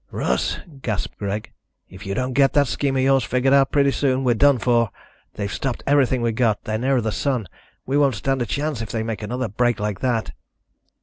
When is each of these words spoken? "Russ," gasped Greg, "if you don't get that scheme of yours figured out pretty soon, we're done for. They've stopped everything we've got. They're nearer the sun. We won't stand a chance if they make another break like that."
"Russ," 0.09 0.57
gasped 0.81 1.19
Greg, 1.19 1.51
"if 1.87 2.07
you 2.07 2.15
don't 2.15 2.33
get 2.33 2.53
that 2.53 2.65
scheme 2.67 2.95
of 2.97 3.03
yours 3.03 3.23
figured 3.23 3.53
out 3.53 3.71
pretty 3.71 3.91
soon, 3.91 4.23
we're 4.23 4.33
done 4.33 4.57
for. 4.57 4.89
They've 5.35 5.53
stopped 5.53 5.83
everything 5.85 6.23
we've 6.23 6.33
got. 6.33 6.63
They're 6.63 6.79
nearer 6.79 7.01
the 7.01 7.11
sun. 7.11 7.45
We 7.85 7.99
won't 7.99 8.15
stand 8.15 8.41
a 8.41 8.47
chance 8.47 8.81
if 8.81 8.89
they 8.89 9.03
make 9.03 9.21
another 9.21 9.47
break 9.47 9.79
like 9.79 9.99
that." 9.99 10.31